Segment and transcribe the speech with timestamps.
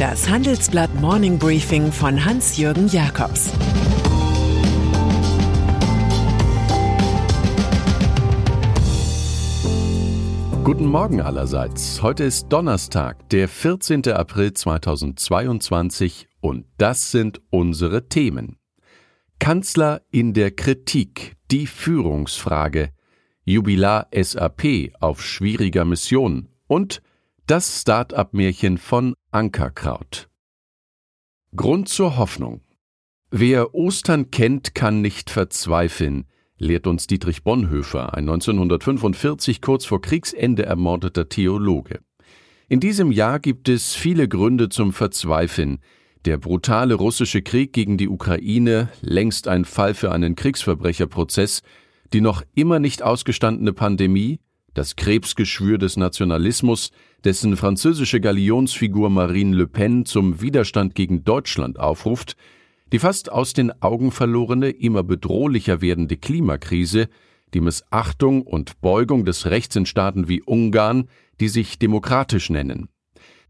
[0.00, 3.50] Das Handelsblatt Morning Briefing von Hans-Jürgen Jakobs
[10.64, 12.00] Guten Morgen allerseits.
[12.00, 14.08] Heute ist Donnerstag, der 14.
[14.08, 18.56] April 2022 und das sind unsere Themen.
[19.38, 22.88] Kanzler in der Kritik, die Führungsfrage,
[23.44, 27.02] Jubilar SAP auf schwieriger Mission und
[27.50, 30.28] das Start-up-Märchen von Ankerkraut.
[31.56, 32.60] Grund zur Hoffnung.
[33.32, 36.26] Wer Ostern kennt, kann nicht verzweifeln,
[36.58, 41.98] lehrt uns Dietrich Bonhoeffer, ein 1945 kurz vor Kriegsende ermordeter Theologe.
[42.68, 45.80] In diesem Jahr gibt es viele Gründe zum Verzweifeln.
[46.26, 51.62] Der brutale russische Krieg gegen die Ukraine, längst ein Fall für einen Kriegsverbrecherprozess,
[52.12, 54.38] die noch immer nicht ausgestandene Pandemie,
[54.74, 56.90] das Krebsgeschwür des Nationalismus,
[57.24, 62.36] dessen französische Galionsfigur Marine Le Pen zum Widerstand gegen Deutschland aufruft,
[62.92, 67.08] die fast aus den Augen verlorene, immer bedrohlicher werdende Klimakrise,
[67.54, 71.08] die Missachtung und Beugung des Rechts in Staaten wie Ungarn,
[71.40, 72.88] die sich demokratisch nennen.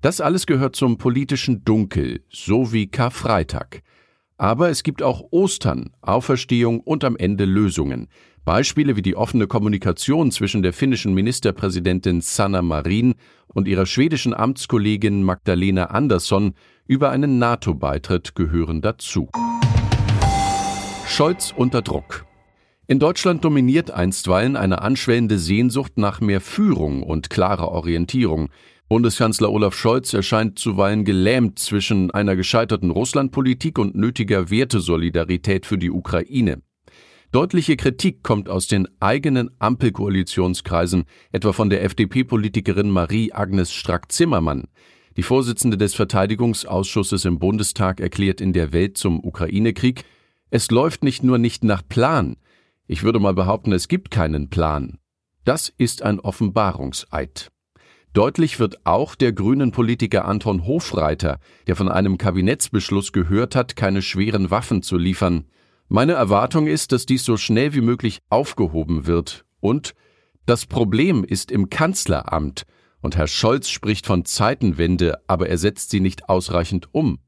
[0.00, 3.82] Das alles gehört zum politischen Dunkel, so wie Karfreitag.
[4.38, 8.08] Aber es gibt auch Ostern, Auferstehung und am Ende Lösungen,
[8.44, 13.14] Beispiele wie die offene Kommunikation zwischen der finnischen Ministerpräsidentin Sanna Marin
[13.48, 16.54] und ihrer schwedischen Amtskollegin Magdalena Andersson
[16.86, 19.28] über einen NATO-Beitritt gehören dazu.
[21.06, 22.24] Scholz unter Druck.
[22.86, 28.48] In Deutschland dominiert einstweilen eine anschwellende Sehnsucht nach mehr Führung und klarer Orientierung.
[28.88, 35.92] Bundeskanzler Olaf Scholz erscheint zuweilen gelähmt zwischen einer gescheiterten Russlandpolitik und nötiger Wertesolidarität für die
[35.92, 36.62] Ukraine.
[37.32, 44.64] Deutliche Kritik kommt aus den eigenen Ampelkoalitionskreisen, etwa von der FDP-Politikerin Marie-Agnes Strack-Zimmermann.
[45.16, 50.04] Die Vorsitzende des Verteidigungsausschusses im Bundestag erklärt in der Welt zum Ukraine-Krieg,
[50.50, 52.36] es läuft nicht nur nicht nach Plan,
[52.88, 54.98] ich würde mal behaupten, es gibt keinen Plan.
[55.44, 57.52] Das ist ein Offenbarungseid.
[58.12, 61.38] Deutlich wird auch der grünen Politiker Anton Hofreiter,
[61.68, 65.44] der von einem Kabinettsbeschluss gehört hat, keine schweren Waffen zu liefern.
[65.92, 69.96] Meine Erwartung ist, dass dies so schnell wie möglich aufgehoben wird und
[70.46, 72.62] das Problem ist im Kanzleramt
[73.00, 77.18] und Herr Scholz spricht von Zeitenwende, aber er setzt sie nicht ausreichend um.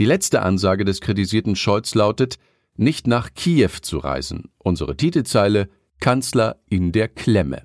[0.00, 2.34] Die letzte Ansage des kritisierten Scholz lautet,
[2.74, 4.50] nicht nach Kiew zu reisen.
[4.58, 5.68] Unsere Titelzeile
[6.00, 7.62] Kanzler in der Klemme.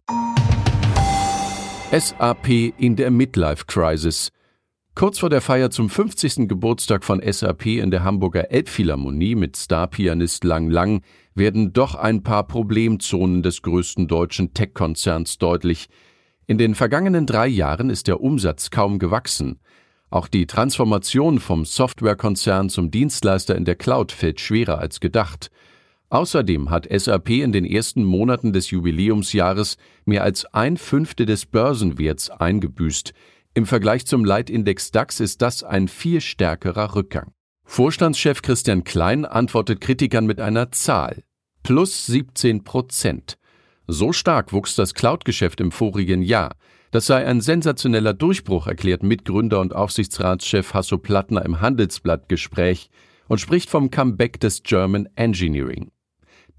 [1.91, 4.29] SAP in der Midlife Crisis.
[4.99, 6.49] Kurz vor der Feier zum 50.
[6.49, 12.45] Geburtstag von SAP in der Hamburger Elbphilharmonie mit Starpianist Lang Lang werden doch ein paar
[12.45, 15.87] Problemzonen des größten deutschen Tech-Konzerns deutlich.
[16.47, 19.61] In den vergangenen drei Jahren ist der Umsatz kaum gewachsen.
[20.09, 25.49] Auch die Transformation vom Softwarekonzern zum Dienstleister in der Cloud fällt schwerer als gedacht.
[26.09, 32.29] Außerdem hat SAP in den ersten Monaten des Jubiläumsjahres mehr als ein Fünftel des Börsenwerts
[32.29, 33.13] eingebüßt.
[33.59, 37.33] Im Vergleich zum Leitindex DAX ist das ein viel stärkerer Rückgang.
[37.65, 41.23] Vorstandschef Christian Klein antwortet Kritikern mit einer Zahl.
[41.61, 43.37] Plus 17 Prozent.
[43.85, 46.55] So stark wuchs das Cloud-Geschäft im vorigen Jahr.
[46.91, 52.89] Das sei ein sensationeller Durchbruch, erklärt Mitgründer und Aufsichtsratschef Hasso Plattner im Handelsblatt-Gespräch
[53.27, 55.91] und spricht vom Comeback des German Engineering.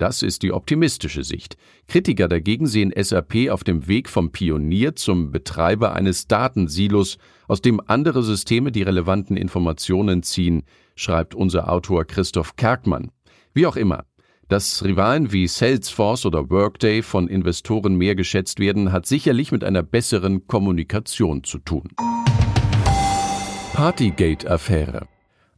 [0.01, 1.59] Das ist die optimistische Sicht.
[1.87, 7.19] Kritiker dagegen sehen SAP auf dem Weg vom Pionier zum Betreiber eines Datensilos,
[7.49, 10.63] aus dem andere Systeme die relevanten Informationen ziehen,
[10.97, 13.11] schreibt unser Autor Christoph Kerkmann.
[13.53, 14.07] Wie auch immer.
[14.49, 19.83] Dass Rivalen wie Salesforce oder Workday von Investoren mehr geschätzt werden, hat sicherlich mit einer
[19.83, 21.91] besseren Kommunikation zu tun.
[23.75, 25.07] Partygate-Affäre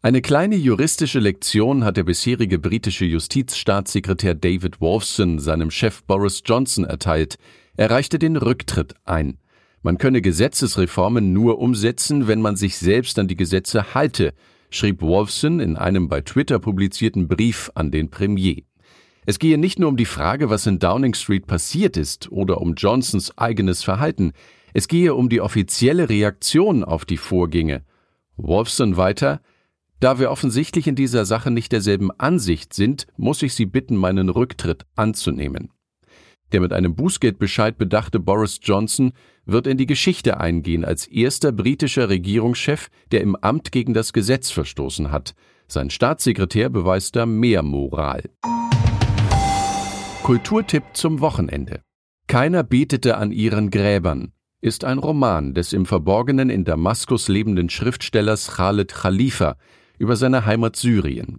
[0.05, 6.85] eine kleine juristische Lektion hat der bisherige britische Justizstaatssekretär David Wolfson seinem Chef Boris Johnson
[6.85, 7.37] erteilt.
[7.77, 9.39] Er reichte den Rücktritt ein.
[9.81, 14.35] Man könne Gesetzesreformen nur umsetzen, wenn man sich selbst an die Gesetze halte,
[14.71, 18.63] schrieb Wolfson in einem bei Twitter publizierten Brief an den Premier.
[19.25, 22.75] Es gehe nicht nur um die Frage, was in Downing Street passiert ist oder um
[22.75, 24.33] Johnsons eigenes Verhalten,
[24.75, 27.85] es gehe um die offizielle Reaktion auf die Vorgänge.
[28.37, 29.41] Wolfson weiter,
[30.03, 34.31] da wir offensichtlich in dieser Sache nicht derselben Ansicht sind, muss ich Sie bitten, meinen
[34.31, 35.71] Rücktritt anzunehmen.
[36.51, 39.13] Der mit einem Bußgeldbescheid bedachte Boris Johnson
[39.47, 44.51] wird in die Geschichte eingehen als erster britischer Regierungschef, der im Amt gegen das Gesetz
[44.51, 45.35] verstoßen hat.
[45.69, 48.29] Sein Staatssekretär beweist da mehr Moral.
[50.25, 51.81] Kulturtipp zum Wochenende.
[52.27, 54.33] Keiner betete an ihren Gräbern.
[54.61, 59.57] ist ein Roman des im Verborgenen in Damaskus lebenden Schriftstellers Khaled Khalifa
[60.03, 61.39] über seine Heimat Syrien.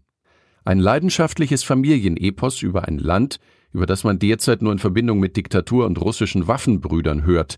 [0.63, 3.41] Ein leidenschaftliches Familienepos über ein Land,
[3.73, 7.57] über das man derzeit nur in Verbindung mit Diktatur und russischen Waffenbrüdern hört.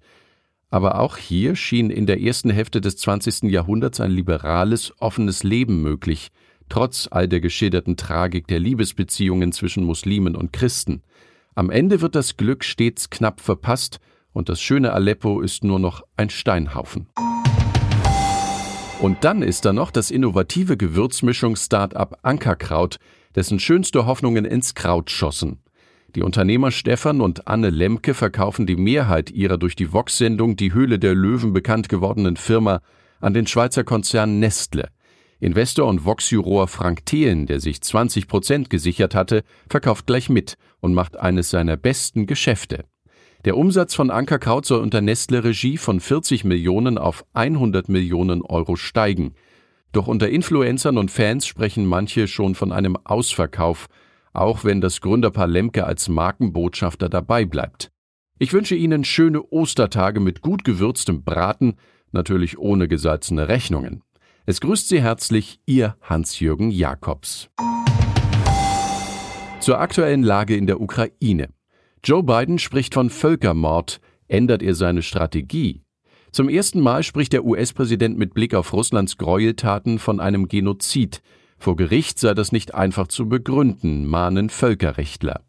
[0.71, 3.43] Aber auch hier schien in der ersten Hälfte des 20.
[3.51, 6.31] Jahrhunderts ein liberales, offenes Leben möglich,
[6.69, 11.03] trotz all der geschilderten Tragik der Liebesbeziehungen zwischen Muslimen und Christen.
[11.53, 13.99] Am Ende wird das Glück stets knapp verpasst
[14.33, 17.05] und das schöne Aleppo ist nur noch ein Steinhaufen.
[19.01, 22.97] Und dann ist da noch das innovative Gewürzmischungs-Startup Ankerkraut,
[23.35, 25.59] dessen schönste Hoffnungen ins Kraut schossen.
[26.15, 30.97] Die Unternehmer Stefan und Anne Lemke verkaufen die Mehrheit ihrer durch die Vox-Sendung Die Höhle
[30.97, 32.81] der Löwen bekannt gewordenen Firma
[33.19, 34.89] an den Schweizer Konzern Nestle.
[35.41, 40.93] Investor und Vox-Juror Frank Thelen, der sich 20 Prozent gesichert hatte, verkauft gleich mit und
[40.93, 42.85] macht eines seiner besten Geschäfte.
[43.45, 49.35] Der Umsatz von Ankerkraut soll unter Nestle-Regie von 40 Millionen auf 100 Millionen Euro steigen.
[49.91, 53.85] Doch unter Influencern und Fans sprechen manche schon von einem Ausverkauf,
[54.33, 57.91] auch wenn das Gründerpaar Lemke als Markenbotschafter dabei bleibt.
[58.39, 61.75] Ich wünsche Ihnen schöne Ostertage mit gut gewürztem Braten,
[62.11, 64.01] natürlich ohne gesalzene Rechnungen.
[64.47, 67.51] Es grüßt Sie herzlich Ihr Hans-Jürgen Jakobs.
[69.59, 71.49] Zur aktuellen Lage in der Ukraine.
[72.03, 73.99] Joe Biden spricht von Völkermord.
[74.27, 75.81] Ändert er seine Strategie?
[76.31, 81.21] Zum ersten Mal spricht der US-Präsident mit Blick auf Russlands Gräueltaten von einem Genozid.
[81.57, 85.45] Vor Gericht sei das nicht einfach zu begründen, mahnen Völkerrechtler.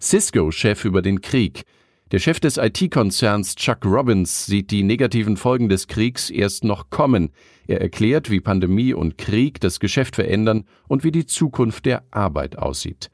[0.00, 1.64] Cisco-Chef über den Krieg.
[2.10, 7.30] Der Chef des IT-Konzerns Chuck Robbins sieht die negativen Folgen des Kriegs erst noch kommen.
[7.66, 12.56] Er erklärt, wie Pandemie und Krieg das Geschäft verändern und wie die Zukunft der Arbeit
[12.56, 13.10] aussieht.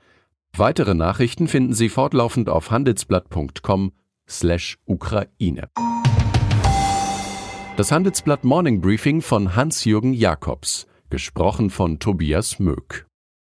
[0.56, 3.91] Weitere Nachrichten finden Sie fortlaufend auf handelsblatt.com
[4.29, 5.69] slash Ukraine.
[7.77, 13.09] Das Handelsblatt Morning Briefing von Hans-Jürgen Jakobs, gesprochen von Tobias Möck.